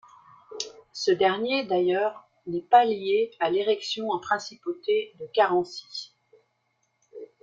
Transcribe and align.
Ce 0.93 1.11
dernier 1.11 1.63
d’ailleurs 1.67 2.27
n’est 2.47 2.63
pas 2.63 2.85
lié 2.85 3.29
à 3.39 3.51
l’érection 3.51 4.09
en 4.09 4.19
principauté 4.19 5.13
de 5.19 5.27
Carency. 5.31 6.15